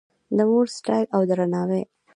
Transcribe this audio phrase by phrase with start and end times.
[0.37, 1.81] د مور ستایل او درناوی